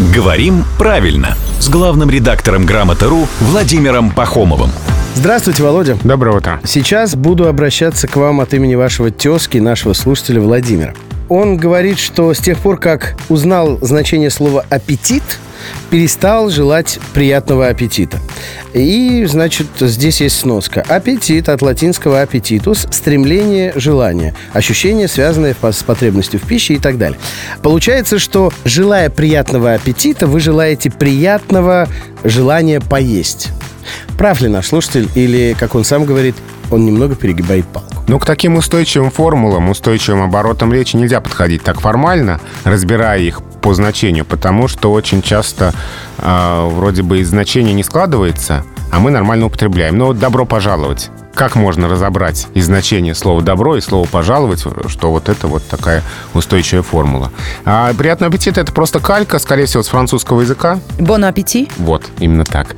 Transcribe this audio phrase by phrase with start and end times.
[0.00, 4.70] Говорим правильно с главным редактором «Грамоты.ру» Владимиром Пахомовым.
[5.14, 5.98] Здравствуйте, Володя.
[6.02, 6.58] Доброе утро.
[6.64, 10.94] Сейчас буду обращаться к вам от имени вашего тезки, нашего слушателя Владимира.
[11.30, 15.22] Он говорит, что с тех пор, как узнал значение слова «аппетит»,
[15.90, 18.18] перестал желать приятного аппетита.
[18.74, 20.82] И, значит, здесь есть сноска.
[20.88, 27.18] Аппетит от латинского аппетитус– стремление, желание, ощущение, связанное с потребностью в пище и так далее.
[27.62, 31.88] Получается, что, желая приятного аппетита, вы желаете приятного
[32.24, 33.50] желания поесть.
[34.18, 36.34] Прав ли наш слушатель или, как он сам говорит,
[36.70, 37.90] он немного перегибает палку?
[38.06, 43.74] Ну, к таким устойчивым формулам, устойчивым оборотам речи нельзя подходить так формально, разбирая их по
[43.74, 45.74] значению, потому что очень часто
[46.18, 49.98] э, вроде бы и значение не складывается, а мы нормально употребляем.
[49.98, 51.10] Но вот добро пожаловать
[51.40, 56.02] как можно разобрать из значения слова «добро» и слова «пожаловать», что вот это вот такая
[56.34, 57.32] устойчивая формула.
[57.64, 60.80] А «приятного аппетита»— это просто калька, скорее всего, с французского языка.
[60.98, 61.70] Бон аппети?
[61.78, 62.76] Вот, именно так.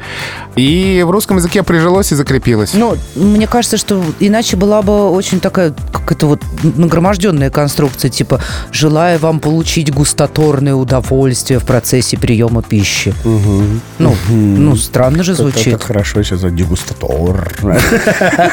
[0.55, 2.75] И в русском языке прижилось и закрепилось.
[2.75, 8.41] Ну, мне кажется, что иначе была бы очень такая, как это вот, нагроможденная конструкция, типа
[8.71, 13.13] «желаю вам получить густоторное удовольствие в процессе приема пищи».
[13.25, 13.65] Угу.
[13.99, 14.17] Ну, угу.
[14.29, 15.67] ну, странно же звучит.
[15.67, 17.53] Это, это хорошо сейчас, дегустатор.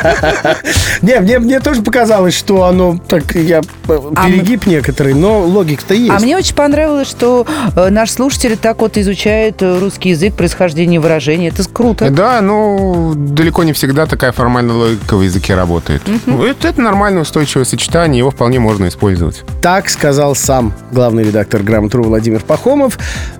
[1.02, 5.94] Не, мне, мне тоже показалось, что оно так, я э, а перегиб некоторый, но логика-то
[5.94, 6.11] есть.
[6.11, 11.00] А мне очень понравилось, что э, наш слушатель так вот изучает э, русский язык, происхождение
[11.00, 11.50] выражения.
[11.50, 12.09] Это круто.
[12.09, 16.02] Да, ну, далеко не всегда такая формальная логика в языке работает.
[16.08, 16.44] Угу.
[16.44, 19.44] Это, это нормальное устойчивое сочетание, его вполне можно использовать.
[19.61, 22.97] Так сказал сам главный редактор «Грамотру» Владимир Пахомов.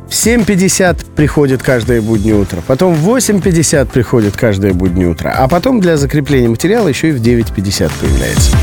[0.10, 5.80] В 7.50 приходит каждое буднее утро, потом в 8.50 приходит каждое буднее утро, а потом
[5.80, 8.58] для закрепления материала еще и в 9.50 появляется.